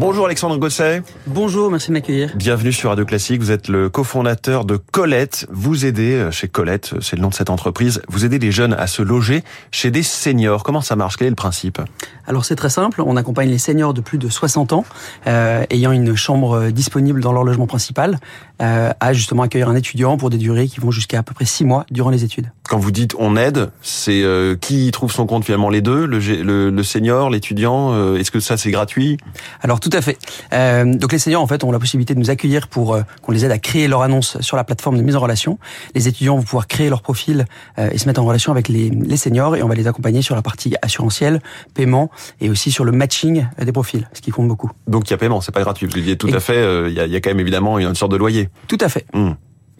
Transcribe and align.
Bonjour 0.00 0.24
Alexandre 0.24 0.56
Gosset. 0.56 1.02
Bonjour, 1.26 1.70
merci 1.70 1.88
de 1.88 1.92
m'accueillir. 1.92 2.32
Bienvenue 2.34 2.72
sur 2.72 2.88
Radio 2.88 3.04
Classique. 3.04 3.38
Vous 3.42 3.50
êtes 3.50 3.68
le 3.68 3.90
cofondateur 3.90 4.64
de 4.64 4.78
Colette. 4.78 5.46
Vous 5.50 5.84
aidez 5.84 6.14
euh, 6.14 6.30
chez 6.30 6.48
Colette, 6.48 6.94
c'est 7.02 7.16
le 7.16 7.22
nom 7.22 7.28
de 7.28 7.34
cette 7.34 7.50
entreprise, 7.50 8.00
vous 8.08 8.24
aidez 8.24 8.38
les 8.38 8.50
jeunes 8.50 8.72
à 8.72 8.86
se 8.86 9.02
loger 9.02 9.44
chez 9.70 9.90
des 9.90 10.02
seniors. 10.02 10.62
Comment 10.62 10.80
ça 10.80 10.96
marche? 10.96 11.18
Quel 11.18 11.26
est 11.26 11.30
le 11.30 11.36
principe? 11.36 11.82
Alors 12.26 12.46
c'est 12.46 12.56
très 12.56 12.70
simple. 12.70 13.02
On 13.04 13.16
accompagne 13.18 13.50
les 13.50 13.58
seniors 13.58 13.92
de 13.92 14.00
plus 14.00 14.16
de 14.16 14.30
60 14.30 14.72
ans 14.72 14.86
euh, 15.26 15.66
ayant 15.68 15.92
une 15.92 16.16
chambre 16.16 16.52
euh, 16.52 16.70
disponible 16.70 17.20
dans 17.20 17.32
leur 17.32 17.44
logement 17.44 17.66
principal 17.66 18.18
euh, 18.62 18.92
à 19.00 19.12
justement 19.12 19.42
accueillir 19.42 19.68
un 19.68 19.74
étudiant 19.74 20.16
pour 20.16 20.30
des 20.30 20.38
durées 20.38 20.68
qui 20.68 20.80
vont 20.80 20.90
jusqu'à 20.90 21.18
à 21.18 21.22
peu 21.22 21.34
près 21.34 21.44
6 21.44 21.64
mois 21.64 21.84
durant 21.90 22.10
les 22.10 22.24
études. 22.24 22.52
Quand 22.68 22.78
vous 22.78 22.92
dites 22.92 23.14
on 23.18 23.36
aide, 23.36 23.70
c'est 23.82 24.22
euh, 24.22 24.54
qui 24.54 24.90
trouve 24.92 25.10
son 25.10 25.26
compte 25.26 25.44
finalement? 25.44 25.70
Les 25.70 25.80
deux, 25.80 26.06
le, 26.06 26.20
le, 26.20 26.70
le 26.70 26.82
senior, 26.84 27.30
l'étudiant 27.30 27.92
euh, 27.92 28.16
Est-ce 28.16 28.30
que 28.30 28.38
ça 28.38 28.56
c'est 28.56 28.70
gratuit? 28.70 29.16
Alors 29.60 29.80
tout 29.80 29.89
à 29.92 30.02
fait. 30.02 30.18
Euh, 30.52 30.84
donc 30.84 31.12
les 31.12 31.18
seniors 31.18 31.42
en 31.42 31.46
fait 31.46 31.64
ont 31.64 31.72
la 31.72 31.78
possibilité 31.78 32.14
de 32.14 32.18
nous 32.18 32.30
accueillir 32.30 32.68
pour 32.68 32.94
euh, 32.94 33.02
qu'on 33.22 33.32
les 33.32 33.44
aide 33.44 33.50
à 33.50 33.58
créer 33.58 33.88
leur 33.88 34.02
annonce 34.02 34.40
sur 34.40 34.56
la 34.56 34.64
plateforme 34.64 34.96
de 34.96 35.02
mise 35.02 35.16
en 35.16 35.20
relation. 35.20 35.58
Les 35.94 36.08
étudiants 36.08 36.36
vont 36.36 36.42
pouvoir 36.42 36.66
créer 36.66 36.88
leur 36.88 37.02
profil 37.02 37.44
et 37.78 37.98
se 37.98 38.06
mettre 38.06 38.20
en 38.20 38.24
relation 38.24 38.52
avec 38.52 38.68
les, 38.68 38.90
les 38.90 39.16
seniors 39.16 39.56
et 39.56 39.62
on 39.62 39.68
va 39.68 39.74
les 39.74 39.86
accompagner 39.86 40.22
sur 40.22 40.34
la 40.34 40.42
partie 40.42 40.74
assurantielle, 40.82 41.40
paiement 41.74 42.10
et 42.40 42.50
aussi 42.50 42.70
sur 42.70 42.84
le 42.84 42.92
matching 42.92 43.46
des 43.60 43.72
profils, 43.72 44.08
ce 44.12 44.20
qui 44.20 44.30
compte 44.30 44.48
beaucoup. 44.48 44.70
Donc 44.86 45.08
il 45.08 45.12
y 45.12 45.14
a 45.14 45.18
paiement, 45.18 45.40
c'est 45.40 45.52
pas 45.52 45.62
gratuit. 45.62 45.86
Vous 45.86 45.92
disiez 45.92 46.16
tout 46.16 46.28
et... 46.28 46.34
à 46.34 46.40
fait, 46.40 46.88
il 46.88 46.92
y, 46.92 47.00
a, 47.00 47.06
y, 47.06 47.16
a, 47.16 47.20
quand 47.20 47.30
même 47.30 47.40
évidemment 47.40 47.78
une 47.78 47.94
sorte 47.94 48.12
de 48.12 48.16
loyer. 48.16 48.48
Tout 48.68 48.78
à 48.80 48.88
fait. 48.88 49.06
Mmh. 49.14 49.32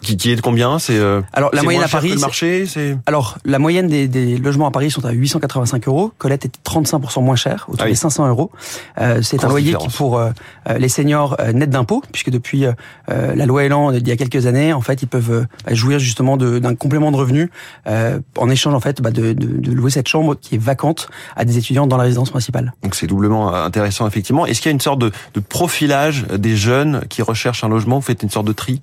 Qui, 0.03 0.17
qui, 0.17 0.31
est 0.31 0.37
de 0.37 0.41
combien 0.41 0.79
C'est 0.79 0.97
euh, 0.97 1.21
alors 1.33 1.51
la 1.53 1.63
moyenne 1.63 1.83
à 1.83 1.89
Paris. 1.89 2.11
le 2.11 2.21
marché, 2.21 2.67
c'est 2.67 2.97
alors 3.07 3.39
la 3.45 3.59
moyenne 3.59 3.87
des, 3.87 4.09
des, 4.09 4.39
logements 4.39 4.67
à 4.67 4.71
Paris 4.71 4.91
sont 4.91 5.05
à 5.05 5.13
885 5.13 5.89
euros. 5.89 6.13
Colette 6.19 6.47
est 6.47 6.53
35 6.63 7.01
moins 7.19 7.37
cher, 7.37 7.67
autour 7.69 7.83
ah 7.83 7.85
oui. 7.85 7.93
des 7.93 7.97
500 7.97 8.29
euros. 8.29 8.51
Euh, 8.99 9.21
c'est 9.23 9.45
un 9.45 9.49
loyer 9.49 9.67
différence. 9.67 9.93
qui 9.93 9.97
pour 9.97 10.19
euh, 10.69 10.79
les 10.79 10.89
seniors 10.89 11.37
euh, 11.41 11.53
net 11.53 11.71
d'impôts, 11.71 12.03
puisque 12.13 12.31
depuis 12.31 12.65
euh, 12.67 12.73
la 13.09 13.47
loi 13.47 13.65
Elan 13.65 13.93
d'il 13.93 14.09
y 14.09 14.13
a 14.13 14.17
quelques 14.17 14.47
années, 14.47 14.73
en 14.73 14.81
fait, 14.81 15.03
ils 15.03 15.09
peuvent 15.09 15.47
bah, 15.65 15.75
jouir 15.75 15.99
justement 15.99 16.37
d'un 16.37 16.75
complément 16.75 17.11
de 17.11 17.17
revenus 17.17 17.49
en 17.87 18.51
échange 18.51 18.75
en 18.75 18.81
fait 18.81 19.01
bah, 19.01 19.11
de, 19.11 19.33
de, 19.33 19.47
de, 19.47 19.73
louer 19.73 19.91
cette 19.91 20.09
chambre 20.09 20.35
qui 20.35 20.55
est 20.57 20.59
vacante 20.59 21.09
à 21.37 21.45
des 21.45 21.59
étudiants 21.59 21.87
dans 21.87 21.97
la 21.97 22.05
résidence 22.05 22.31
principale. 22.31 22.73
Donc 22.83 22.95
c'est 22.95 23.07
doublement 23.07 23.55
intéressant 23.55 24.07
effectivement. 24.07 24.47
Est-ce 24.47 24.61
qu'il 24.61 24.69
y 24.69 24.73
a 24.73 24.75
une 24.75 24.81
sorte 24.81 25.01
de, 25.01 25.11
de 25.35 25.41
profilage 25.41 26.27
des 26.27 26.57
jeunes 26.57 27.03
qui 27.09 27.23
recherchent 27.23 27.65
un 27.65 27.69
logement? 27.69 27.97
Vous 27.97 28.07
faites 28.07 28.23
une 28.23 28.31
sorte 28.31 28.47
de 28.47 28.53
tri? 28.53 28.81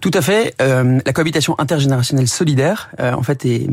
Tout 0.00 0.10
à 0.12 0.20
fait. 0.20 0.54
Euh, 0.60 1.00
la 1.04 1.12
cohabitation 1.12 1.54
intergénérationnelle 1.58 2.28
solidaire, 2.28 2.90
euh, 3.00 3.12
en 3.14 3.22
fait, 3.22 3.46
est, 3.46 3.68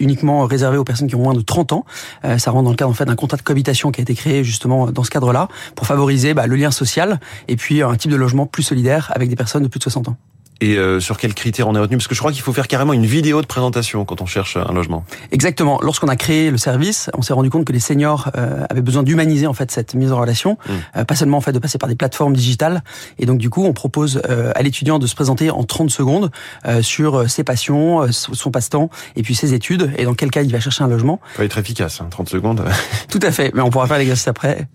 uniquement 0.00 0.44
réservée 0.44 0.76
aux 0.76 0.84
personnes 0.84 1.06
qui 1.06 1.14
ont 1.14 1.22
moins 1.22 1.34
de 1.34 1.40
30 1.40 1.72
ans. 1.72 1.84
Euh, 2.24 2.38
ça 2.38 2.50
rentre 2.50 2.64
dans 2.64 2.70
le 2.70 2.76
cadre 2.76 2.90
en 2.90 2.94
fait 2.94 3.04
d'un 3.04 3.14
contrat 3.14 3.36
de 3.36 3.42
cohabitation 3.42 3.92
qui 3.92 4.00
a 4.00 4.02
été 4.02 4.14
créé 4.14 4.42
justement 4.42 4.90
dans 4.90 5.04
ce 5.04 5.10
cadre-là 5.10 5.48
pour 5.76 5.86
favoriser 5.86 6.34
bah, 6.34 6.46
le 6.46 6.56
lien 6.56 6.70
social 6.70 7.20
et 7.46 7.56
puis 7.56 7.82
un 7.82 7.94
type 7.94 8.10
de 8.10 8.16
logement 8.16 8.46
plus 8.46 8.64
solidaire 8.64 9.12
avec 9.14 9.28
des 9.28 9.36
personnes 9.36 9.62
de 9.62 9.68
plus 9.68 9.78
de 9.78 9.84
60 9.84 10.08
ans. 10.08 10.16
Et 10.60 10.76
euh, 10.76 10.98
sur 10.98 11.18
quels 11.18 11.34
critères 11.34 11.68
on 11.68 11.74
est 11.74 11.78
retenu? 11.78 11.96
Parce 11.96 12.08
que 12.08 12.14
je 12.14 12.20
crois 12.20 12.32
qu'il 12.32 12.42
faut 12.42 12.52
faire 12.52 12.66
carrément 12.66 12.92
une 12.92 13.06
vidéo 13.06 13.40
de 13.42 13.46
présentation 13.46 14.04
quand 14.04 14.20
on 14.20 14.26
cherche 14.26 14.56
un 14.56 14.72
logement. 14.72 15.04
Exactement. 15.30 15.78
Lorsqu'on 15.82 16.08
a 16.08 16.16
créé 16.16 16.50
le 16.50 16.58
service, 16.58 17.10
on 17.16 17.22
s'est 17.22 17.32
rendu 17.32 17.48
compte 17.48 17.64
que 17.64 17.72
les 17.72 17.80
seniors 17.80 18.30
euh, 18.36 18.64
avaient 18.68 18.82
besoin 18.82 19.04
d'humaniser 19.04 19.46
en 19.46 19.52
fait 19.52 19.70
cette 19.70 19.94
mise 19.94 20.10
en 20.10 20.20
relation, 20.20 20.52
mmh. 20.52 20.72
euh, 20.96 21.04
pas 21.04 21.14
seulement 21.14 21.38
en 21.38 21.40
fait 21.40 21.52
de 21.52 21.58
passer 21.60 21.78
par 21.78 21.88
des 21.88 21.94
plateformes 21.94 22.34
digitales. 22.34 22.82
Et 23.18 23.26
donc 23.26 23.38
du 23.38 23.50
coup, 23.50 23.64
on 23.64 23.72
propose 23.72 24.20
euh, 24.28 24.50
à 24.56 24.62
l'étudiant 24.62 24.98
de 24.98 25.06
se 25.06 25.14
présenter 25.14 25.50
en 25.50 25.62
30 25.62 25.90
secondes 25.90 26.30
euh, 26.66 26.82
sur 26.82 27.30
ses 27.30 27.44
passions, 27.44 28.10
son 28.10 28.50
passe-temps 28.50 28.90
et 29.14 29.22
puis 29.22 29.36
ses 29.36 29.54
études 29.54 29.92
et 29.96 30.04
dans 30.04 30.14
quel 30.14 30.30
cas 30.30 30.42
il 30.42 30.50
va 30.50 30.58
chercher 30.58 30.82
un 30.82 30.88
logement? 30.88 31.20
Ça 31.34 31.38
va 31.38 31.44
être 31.44 31.58
efficace, 31.58 32.00
hein, 32.00 32.08
30 32.10 32.28
secondes. 32.28 32.64
Tout 33.08 33.20
à 33.22 33.30
fait. 33.30 33.52
Mais 33.54 33.60
on 33.60 33.70
pourra 33.70 33.86
faire 33.86 33.98
l'exercice 33.98 34.26
après. 34.26 34.66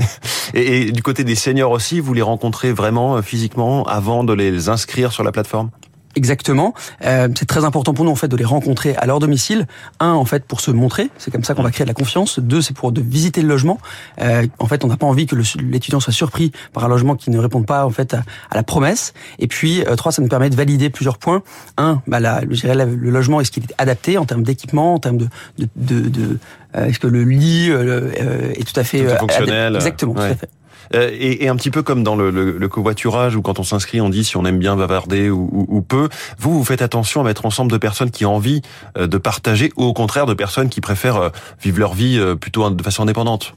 et, 0.54 0.88
et 0.88 0.92
du 0.92 1.02
côté 1.02 1.22
des 1.22 1.36
seniors 1.36 1.70
aussi, 1.70 2.00
vous 2.00 2.12
les 2.12 2.22
rencontrez 2.22 2.72
vraiment 2.72 3.22
physiquement 3.22 3.84
avant 3.84 4.24
de 4.24 4.32
les 4.32 4.68
inscrire 4.68 5.12
sur 5.12 5.22
la 5.22 5.27
plateforme? 5.32 5.70
Exactement. 6.16 6.74
Euh, 7.04 7.28
c'est 7.38 7.46
très 7.46 7.64
important 7.64 7.94
pour 7.94 8.04
nous 8.04 8.10
en 8.10 8.16
fait 8.16 8.26
de 8.26 8.36
les 8.36 8.44
rencontrer 8.44 8.96
à 8.96 9.06
leur 9.06 9.20
domicile. 9.20 9.68
Un 10.00 10.12
en 10.12 10.24
fait 10.24 10.44
pour 10.44 10.60
se 10.60 10.72
montrer, 10.72 11.10
c'est 11.16 11.30
comme 11.30 11.44
ça 11.44 11.54
qu'on 11.54 11.62
va 11.62 11.70
créer 11.70 11.84
de 11.84 11.90
la 11.90 11.94
confiance. 11.94 12.40
Deux 12.40 12.60
c'est 12.60 12.74
pour 12.74 12.90
de 12.90 13.00
visiter 13.00 13.40
le 13.40 13.46
logement. 13.46 13.78
Euh, 14.20 14.44
en 14.58 14.66
fait 14.66 14.84
on 14.84 14.88
n'a 14.88 14.96
pas 14.96 15.06
envie 15.06 15.26
que 15.26 15.36
l'étudiant 15.60 16.00
soit 16.00 16.12
surpris 16.12 16.50
par 16.72 16.84
un 16.84 16.88
logement 16.88 17.14
qui 17.14 17.30
ne 17.30 17.38
répond 17.38 17.62
pas 17.62 17.86
en 17.86 17.90
fait 17.90 18.14
à, 18.14 18.24
à 18.50 18.56
la 18.56 18.64
promesse. 18.64 19.12
Et 19.38 19.46
puis 19.46 19.84
euh, 19.86 19.94
trois 19.94 20.10
ça 20.10 20.20
nous 20.20 20.28
permet 20.28 20.50
de 20.50 20.56
valider 20.56 20.90
plusieurs 20.90 21.18
points. 21.18 21.42
Un 21.76 22.02
bah 22.08 22.18
la, 22.18 22.40
je 22.40 22.62
dirais 22.62 22.74
le 22.74 23.10
logement 23.10 23.40
est-ce 23.40 23.52
qu'il 23.52 23.62
est 23.64 23.74
adapté 23.78 24.18
en 24.18 24.24
termes 24.24 24.42
d'équipement, 24.42 24.94
en 24.94 24.98
termes 24.98 25.18
de 25.18 25.28
de, 25.58 25.68
de, 25.76 26.08
de 26.08 26.38
est-ce 26.74 26.98
que 26.98 27.06
le 27.06 27.22
lit 27.22 27.70
est 27.70 28.66
tout 28.66 28.80
à 28.80 28.82
fait 28.82 29.06
tout 29.06 29.18
fonctionnel. 29.20 29.76
Exactement. 29.76 30.14
Ouais. 30.14 30.28
Tout 30.28 30.32
à 30.32 30.36
fait. 30.36 30.48
Euh, 30.94 31.10
et, 31.12 31.48
un 31.48 31.56
petit 31.56 31.70
peu 31.70 31.82
comme 31.82 32.02
dans 32.02 32.16
le, 32.16 32.68
covoiturage 32.68 33.36
où 33.36 33.42
quand 33.42 33.58
on 33.58 33.62
s'inscrit, 33.62 34.00
on 34.00 34.08
dit 34.08 34.24
si 34.24 34.36
on 34.36 34.44
aime 34.44 34.58
bien 34.58 34.76
bavarder 34.76 35.30
ou, 35.30 35.84
peu. 35.86 36.08
Vous, 36.38 36.58
vous 36.58 36.64
faites 36.64 36.82
attention 36.82 37.20
à 37.20 37.24
mettre 37.24 37.46
ensemble 37.46 37.70
de 37.70 37.78
personnes 37.78 38.10
qui 38.10 38.24
ont 38.24 38.34
envie 38.34 38.62
euh, 38.96 39.06
de 39.06 39.18
partager 39.18 39.72
ou 39.76 39.84
au 39.84 39.92
contraire 39.92 40.26
de 40.26 40.34
personnes 40.34 40.68
qui 40.68 40.80
préfèrent 40.80 41.16
euh, 41.16 41.28
vivre 41.62 41.78
leur 41.78 41.94
vie 41.94 42.20
plutôt 42.40 42.68
de 42.68 42.82
façon 42.82 43.02
indépendante. 43.02 43.54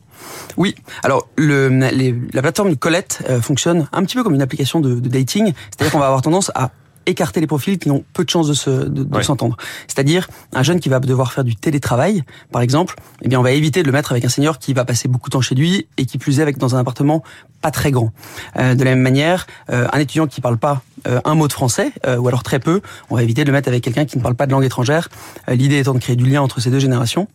Oui. 0.55 0.75
Alors, 1.03 1.27
la 1.37 2.41
plateforme 2.41 2.75
Colette 2.75 3.23
fonctionne 3.41 3.87
un 3.91 4.03
petit 4.03 4.15
peu 4.15 4.23
comme 4.23 4.35
une 4.35 4.41
application 4.41 4.79
de 4.79 4.99
dating. 4.99 5.53
C'est-à-dire 5.71 5.91
qu'on 5.91 5.99
va 5.99 6.05
avoir 6.05 6.21
tendance 6.21 6.51
à 6.55 6.71
écarter 7.11 7.39
les 7.39 7.47
profils 7.47 7.77
qui 7.77 7.89
n'ont 7.89 8.03
peu 8.13 8.23
de 8.23 8.29
chances 8.29 8.47
de 8.47 8.53
se 8.53 8.69
de, 8.69 9.03
de 9.03 9.15
ouais. 9.15 9.23
s'entendre. 9.23 9.57
C'est-à-dire 9.87 10.27
un 10.53 10.63
jeune 10.63 10.79
qui 10.79 10.89
va 10.89 10.99
devoir 10.99 11.31
faire 11.33 11.43
du 11.43 11.55
télétravail, 11.55 12.23
par 12.51 12.61
exemple, 12.61 12.95
eh 13.21 13.27
bien 13.27 13.39
on 13.39 13.43
va 13.43 13.51
éviter 13.51 13.81
de 13.81 13.87
le 13.87 13.93
mettre 13.93 14.11
avec 14.11 14.25
un 14.25 14.29
senior 14.29 14.59
qui 14.59 14.73
va 14.73 14.85
passer 14.85 15.07
beaucoup 15.07 15.29
de 15.29 15.33
temps 15.33 15.41
chez 15.41 15.55
lui 15.55 15.87
et 15.97 16.05
qui 16.05 16.17
plus 16.17 16.39
est 16.39 16.41
avec 16.41 16.57
dans 16.57 16.75
un 16.75 16.79
appartement 16.79 17.23
pas 17.61 17.71
très 17.71 17.91
grand. 17.91 18.11
Euh, 18.57 18.75
de 18.75 18.83
la 18.83 18.91
même 18.91 19.01
manière, 19.01 19.47
euh, 19.69 19.87
un 19.93 19.99
étudiant 19.99 20.27
qui 20.27 20.41
parle 20.41 20.57
pas 20.57 20.81
euh, 21.07 21.21
un 21.25 21.35
mot 21.35 21.47
de 21.47 21.53
français 21.53 21.93
ou 22.17 22.27
alors 22.27 22.43
très 22.43 22.59
peu, 22.59 22.81
on 23.09 23.15
va 23.15 23.23
éviter 23.23 23.43
de 23.43 23.47
le 23.47 23.53
mettre 23.53 23.67
avec 23.67 23.83
quelqu'un 23.83 24.05
qui 24.05 24.17
ne 24.17 24.23
parle 24.23 24.35
pas 24.35 24.45
de 24.45 24.51
langue 24.51 24.63
étrangère. 24.63 25.09
L'idée 25.47 25.79
étant 25.79 25.93
de 25.93 25.99
créer 25.99 26.15
du 26.15 26.25
lien 26.25 26.41
entre 26.41 26.59
ces 26.59 26.69
deux 26.69 26.79
générations 26.79 27.27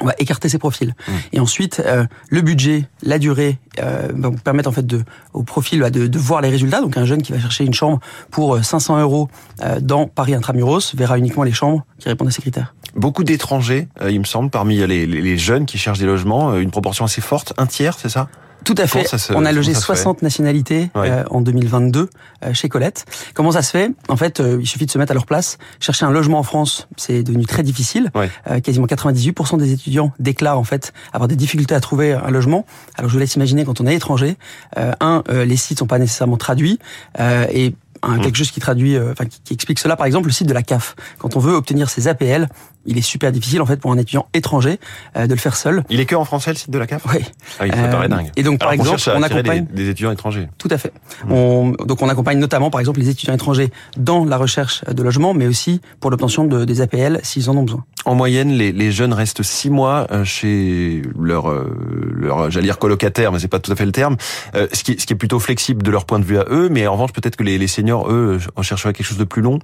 on 0.00 0.06
va 0.06 0.14
écarter 0.18 0.48
ces 0.48 0.58
profils. 0.58 0.94
Mmh. 1.06 1.12
Et 1.32 1.40
ensuite, 1.40 1.82
euh, 1.84 2.04
le 2.28 2.40
budget, 2.40 2.88
la 3.02 3.18
durée, 3.18 3.58
euh, 3.80 4.08
permettre 4.42 4.68
en 4.68 4.72
fait 4.72 4.86
de, 4.86 5.02
au 5.32 5.42
profil 5.42 5.80
bah, 5.80 5.90
de, 5.90 6.06
de, 6.06 6.18
voir 6.18 6.40
les 6.40 6.48
résultats. 6.50 6.80
Donc 6.80 6.96
un 6.96 7.04
jeune 7.04 7.22
qui 7.22 7.32
va 7.32 7.38
chercher 7.38 7.64
une 7.64 7.74
chambre 7.74 8.00
pour 8.30 8.62
500 8.62 9.00
euros 9.00 9.28
euh, 9.62 9.80
dans 9.80 10.06
Paris 10.06 10.34
intramuros 10.34 10.94
verra 10.94 11.18
uniquement 11.18 11.42
les 11.42 11.52
chambres 11.52 11.84
qui 11.98 12.08
répondent 12.08 12.28
à 12.28 12.32
ces 12.32 12.42
critères. 12.42 12.74
Beaucoup 12.96 13.24
d'étrangers, 13.24 13.88
euh, 14.00 14.10
il 14.10 14.20
me 14.20 14.24
semble, 14.24 14.50
parmi 14.50 14.76
les, 14.76 15.06
les, 15.06 15.20
les, 15.20 15.38
jeunes 15.38 15.66
qui 15.66 15.78
cherchent 15.78 15.98
des 15.98 16.06
logements, 16.06 16.52
euh, 16.52 16.60
une 16.60 16.70
proportion 16.70 17.04
assez 17.04 17.20
forte, 17.20 17.52
un 17.58 17.66
tiers, 17.66 17.98
c'est 17.98 18.08
ça 18.08 18.28
tout 18.64 18.74
à 18.78 18.86
fait. 18.86 19.06
Se, 19.06 19.32
on 19.34 19.44
a 19.44 19.52
logé 19.52 19.74
60 19.74 20.22
nationalités 20.22 20.90
ouais. 20.94 21.10
euh, 21.10 21.24
en 21.30 21.42
2022 21.42 22.08
euh, 22.44 22.54
chez 22.54 22.68
Colette. 22.68 23.04
Comment 23.34 23.52
ça 23.52 23.62
se 23.62 23.70
fait? 23.70 23.90
En 24.08 24.16
fait, 24.16 24.40
euh, 24.40 24.58
il 24.60 24.66
suffit 24.66 24.86
de 24.86 24.90
se 24.90 24.98
mettre 24.98 25.12
à 25.12 25.14
leur 25.14 25.26
place. 25.26 25.58
Chercher 25.80 26.06
un 26.06 26.10
logement 26.10 26.38
en 26.38 26.42
France, 26.42 26.88
c'est 26.96 27.22
devenu 27.22 27.44
très 27.44 27.62
difficile. 27.62 28.10
Ouais. 28.14 28.30
Euh, 28.50 28.60
quasiment 28.60 28.86
98% 28.86 29.58
des 29.58 29.72
étudiants 29.72 30.12
déclarent 30.18 30.58
en 30.58 30.64
fait 30.64 30.92
avoir 31.12 31.28
des 31.28 31.36
difficultés 31.36 31.74
à 31.74 31.80
trouver 31.80 32.14
un 32.14 32.30
logement. 32.30 32.64
Alors 32.96 33.10
je 33.10 33.14
vous 33.14 33.20
laisse 33.20 33.34
imaginer 33.34 33.64
quand 33.64 33.80
on 33.80 33.86
est 33.86 33.94
étranger, 33.94 34.36
euh, 34.78 34.92
un, 35.00 35.22
les 35.28 35.56
sites 35.56 35.78
sont 35.78 35.86
pas 35.86 35.98
nécessairement 35.98 36.36
traduits 36.36 36.78
et 37.18 37.74
un, 38.02 38.18
quelque 38.18 38.36
chose 38.36 38.50
qui 38.50 38.60
traduit, 38.60 38.98
enfin 38.98 39.26
qui, 39.26 39.40
qui 39.40 39.54
explique 39.54 39.78
cela. 39.78 39.96
Par 39.96 40.06
exemple, 40.06 40.26
le 40.26 40.32
site 40.32 40.46
de 40.46 40.52
la 40.52 40.62
CAF. 40.62 40.94
Quand 41.18 41.36
on 41.36 41.38
veut 41.38 41.54
obtenir 41.54 41.90
ses 41.90 42.08
APL, 42.08 42.48
il 42.86 42.98
est 42.98 43.02
super 43.02 43.32
difficile 43.32 43.62
en 43.62 43.66
fait 43.66 43.76
pour 43.76 43.92
un 43.92 43.98
étudiant 43.98 44.26
étranger 44.34 44.78
euh, 45.16 45.26
de 45.26 45.34
le 45.34 45.40
faire 45.40 45.56
seul. 45.56 45.84
Il 45.90 46.00
est 46.00 46.06
que 46.06 46.14
en 46.14 46.24
français 46.24 46.50
le 46.50 46.56
site 46.56 46.70
de 46.70 46.78
la 46.78 46.86
CAF? 46.86 47.04
Oui. 47.12 47.20
Ah, 47.58 47.66
il 47.66 47.74
ça 47.74 47.88
paraît 47.88 48.08
dingue. 48.08 48.30
Et 48.36 48.42
donc 48.42 48.60
par 48.60 48.72
exemple, 48.72 49.00
on, 49.08 49.18
on 49.18 49.22
accompagne 49.22 49.66
des, 49.66 49.84
des, 49.84 49.90
étudiants 49.90 50.12
étrangers. 50.12 50.48
Tout 50.58 50.68
à 50.70 50.78
fait. 50.78 50.92
Mmh. 51.26 51.32
On, 51.32 51.70
donc 51.70 52.02
on 52.02 52.08
accompagne 52.08 52.38
notamment 52.38 52.70
par 52.70 52.80
exemple 52.80 53.00
les 53.00 53.08
étudiants 53.08 53.34
étrangers 53.34 53.70
dans 53.96 54.24
la 54.24 54.36
recherche 54.36 54.84
de 54.84 55.02
logement, 55.02 55.34
mais 55.34 55.46
aussi 55.46 55.80
pour 56.00 56.10
l'obtention 56.10 56.44
de, 56.44 56.64
des 56.64 56.80
APL 56.80 57.20
s'ils 57.22 57.50
en 57.50 57.56
ont 57.56 57.62
besoin. 57.62 57.84
En 58.04 58.14
moyenne, 58.14 58.50
les, 58.50 58.72
les 58.72 58.92
jeunes 58.92 59.12
restent 59.12 59.42
six 59.42 59.70
mois 59.70 60.06
euh, 60.10 60.24
chez 60.24 61.02
leur, 61.18 61.48
euh, 61.48 61.74
leur 62.14 62.50
j'allais 62.50 62.66
dire 62.66 62.78
colocataire, 62.78 63.32
mais 63.32 63.38
c'est 63.38 63.48
pas 63.48 63.60
tout 63.60 63.72
à 63.72 63.76
fait 63.76 63.86
le 63.86 63.92
terme. 63.92 64.16
Euh, 64.54 64.66
ce, 64.72 64.82
qui, 64.84 64.98
ce 64.98 65.06
qui 65.06 65.12
est 65.12 65.16
plutôt 65.16 65.38
flexible 65.38 65.82
de 65.82 65.90
leur 65.90 66.04
point 66.04 66.18
de 66.18 66.24
vue 66.24 66.38
à 66.38 66.44
eux, 66.50 66.68
mais 66.70 66.86
en 66.86 66.92
revanche 66.92 67.12
peut-être 67.12 67.36
que 67.36 67.44
les, 67.44 67.58
les 67.58 67.66
seniors 67.66 68.10
eux 68.10 68.38
rechercheraient 68.56 68.92
quelque 68.92 69.06
chose 69.06 69.18
de 69.18 69.24
plus 69.24 69.42
long? 69.42 69.58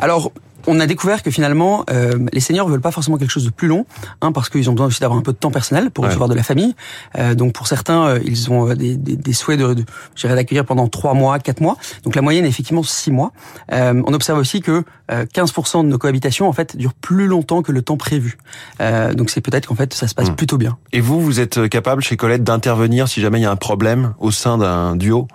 Alors, 0.00 0.32
on 0.66 0.80
a 0.80 0.86
découvert 0.86 1.22
que 1.22 1.30
finalement, 1.30 1.84
euh, 1.90 2.12
les 2.32 2.40
seniors 2.40 2.68
veulent 2.68 2.80
pas 2.80 2.90
forcément 2.90 3.16
quelque 3.16 3.30
chose 3.30 3.44
de 3.44 3.50
plus 3.50 3.68
long, 3.68 3.86
un 4.20 4.32
parce 4.32 4.48
qu'ils 4.48 4.68
ont 4.70 4.72
besoin 4.72 4.86
aussi 4.86 5.00
d'avoir 5.00 5.18
un 5.18 5.22
peu 5.22 5.32
de 5.32 5.38
temps 5.38 5.50
personnel 5.50 5.90
pour 5.90 6.02
ouais. 6.02 6.08
recevoir 6.08 6.28
de 6.28 6.34
la 6.34 6.42
famille. 6.42 6.74
Euh, 7.18 7.34
donc 7.34 7.52
pour 7.52 7.66
certains, 7.66 8.06
euh, 8.06 8.18
ils 8.24 8.50
ont 8.50 8.72
des, 8.74 8.96
des, 8.96 9.16
des 9.16 9.32
souhaits 9.32 9.58
de, 9.58 9.74
de 9.74 9.84
d'accueillir 10.22 10.64
pendant 10.64 10.88
trois 10.88 11.14
mois, 11.14 11.38
quatre 11.38 11.60
mois. 11.60 11.76
Donc 12.04 12.14
la 12.14 12.22
moyenne 12.22 12.44
est 12.44 12.48
effectivement 12.48 12.82
six 12.82 13.10
mois. 13.10 13.32
Euh, 13.72 14.02
on 14.06 14.14
observe 14.14 14.38
aussi 14.38 14.60
que 14.60 14.84
15% 15.10 15.84
de 15.84 15.88
nos 15.88 15.98
cohabitations 15.98 16.48
en 16.48 16.52
fait 16.52 16.76
durent 16.76 16.94
plus 16.94 17.26
longtemps 17.26 17.62
que 17.62 17.72
le 17.72 17.82
temps 17.82 17.96
prévu. 17.96 18.38
Euh, 18.80 19.12
donc 19.12 19.30
c'est 19.30 19.40
peut-être 19.40 19.66
qu'en 19.66 19.74
fait 19.74 19.92
ça 19.92 20.08
se 20.08 20.14
passe 20.14 20.30
mmh. 20.30 20.36
plutôt 20.36 20.58
bien. 20.58 20.78
Et 20.92 21.00
vous, 21.00 21.20
vous 21.20 21.40
êtes 21.40 21.68
capable 21.68 22.02
chez 22.02 22.16
Colette 22.16 22.44
d'intervenir 22.44 23.08
si 23.08 23.20
jamais 23.20 23.38
il 23.38 23.42
y 23.42 23.46
a 23.46 23.50
un 23.50 23.56
problème 23.56 24.14
au 24.18 24.30
sein 24.30 24.58
d'un 24.58 24.96
duo? 24.96 25.28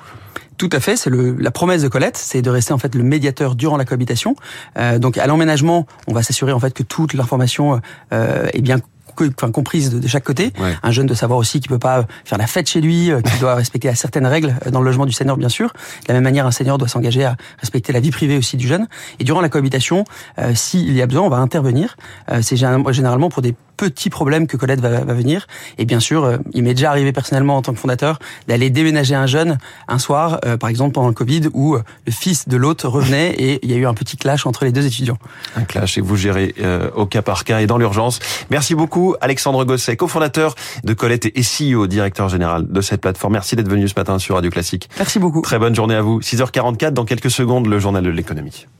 Tout 0.57 0.69
à 0.71 0.80
fait, 0.80 0.95
c'est 0.98 1.12
la 1.12 1.51
promesse 1.51 1.83
de 1.83 1.88
Colette, 1.88 2.18
c'est 2.18 2.42
de 2.42 2.50
rester 2.50 2.74
en 2.74 2.77
fait 2.77 2.95
le 2.95 3.04
médiateur 3.04 3.56
durant 3.56 3.77
la 3.77 3.86
cohabitation. 3.86 4.36
Euh, 4.77 4.98
donc 4.98 5.18
à 5.18 5.27
l'emménagement, 5.27 5.86
on 6.07 6.13
va 6.13 6.24
s'assurer 6.24 6.51
en 6.51 6.59
fait 6.59 6.74
que 6.74 6.83
toute 6.83 7.13
l'information 7.13 7.80
euh, 8.12 8.48
est 8.54 8.62
bien 8.62 8.80
enfin, 9.21 9.51
comprise 9.51 9.92
de, 9.92 10.07
chaque 10.07 10.24
côté. 10.24 10.54
Un 10.83 10.92
jeune 10.92 11.06
de 11.06 11.13
savoir 11.13 11.39
aussi 11.39 11.59
qu'il 11.59 11.69
peut 11.69 11.80
pas 11.80 12.06
faire 12.25 12.38
la 12.38 12.48
fête 12.48 12.69
chez 12.69 12.81
lui, 12.81 13.12
euh, 13.12 13.21
qu'il 13.21 13.39
doit 13.39 13.56
respecter 13.56 13.94
certaines 13.95 14.25
règles 14.25 14.56
euh, 14.65 14.71
dans 14.71 14.80
le 14.80 14.86
logement 14.86 15.06
du 15.06 15.12
senior, 15.12 15.38
bien 15.38 15.50
sûr. 15.50 15.69
De 15.69 16.09
la 16.09 16.13
même 16.15 16.24
manière, 16.24 16.45
un 16.45 16.51
senior 16.51 16.77
doit 16.77 16.88
s'engager 16.88 17.24
à 17.24 17.36
respecter 17.60 17.94
la 17.94 18.00
vie 18.00 18.12
privée 18.12 18.38
aussi 18.38 18.57
du 18.57 18.68
jeune. 18.68 18.88
Et 19.19 19.24
durant 19.24 19.42
la 19.42 19.50
cohabitation, 19.50 20.03
euh, 20.39 20.53
s'il 20.56 20.94
y 20.94 21.01
a 21.01 21.07
besoin, 21.07 21.24
on 21.24 21.30
va 21.30 21.38
intervenir. 21.38 21.98
Euh, 22.30 22.42
c'est 22.42 22.57
généralement 22.57 23.30
pour 23.30 23.42
des 23.42 23.56
petits 23.77 24.09
problèmes 24.09 24.47
que 24.47 24.57
Colette 24.57 24.81
va, 24.81 25.01
va 25.01 25.13
venir. 25.13 25.47
Et 25.77 25.85
bien 25.85 26.00
sûr, 26.00 26.39
il 26.53 26.63
m'est 26.63 26.74
déjà 26.74 26.89
arrivé 26.89 27.13
personnellement 27.13 27.57
en 27.57 27.62
tant 27.62 27.74
que 27.74 27.79
fondateur 27.79 28.19
d'aller 28.47 28.69
déménager 28.69 29.15
un 29.15 29.27
jeune 29.27 29.57
un 29.88 30.00
soir, 30.00 30.39
par 30.59 30.69
exemple 30.69 30.94
pendant 30.94 31.07
le 31.07 31.13
Covid, 31.13 31.44
où 31.53 31.75
le 31.75 32.12
fils 32.12 32.47
de 32.47 32.57
l'hôte 32.57 32.81
revenait 32.81 33.31
et 33.31 33.59
il 33.63 33.71
y 33.71 33.74
a 33.74 33.77
eu 33.77 33.85
un 33.85 33.94
petit 33.94 34.18
clash 34.18 34.45
entre 34.45 34.65
les 34.65 34.71
deux 34.71 34.85
étudiants. 34.85 35.18
Un 35.56 35.63
clash 35.63 35.97
et 35.97 36.01
vous 36.01 36.15
gérez 36.15 36.56
au 36.95 37.06
cas 37.06 37.21
par 37.21 37.44
cas 37.44 37.59
et 37.59 37.68
dans 37.68 37.77
l'urgence. 37.77 38.19
Merci 38.50 38.75
beaucoup 38.75 39.15
Alexandre 39.21 39.63
Gosset, 39.65 39.95
cofondateur 39.95 40.56
de 40.83 40.94
Colette 40.94 41.25
et 41.25 41.41
CEO, 41.41 41.88
directeur 41.88 42.29
général 42.29 42.68
de 42.68 42.81
cette 42.81 43.01
plateforme. 43.01 43.33
Merci 43.33 43.56
d'être 43.56 43.69
venu 43.69 43.88
ce 43.88 43.94
matin 43.95 44.19
sur 44.19 44.35
Radio 44.35 44.51
Classique. 44.51 44.89
Merci 44.97 45.19
beaucoup. 45.19 45.41
Très 45.41 45.59
bonne 45.59 45.75
journée 45.75 45.95
à 45.95 46.01
vous. 46.01 46.19
6h44 46.21 46.91
dans 46.91 47.06
quelques 47.06 47.31
secondes, 47.31 47.68
le 47.68 47.79
journal 47.79 48.03
de 48.03 48.09
l'économie. 48.09 48.68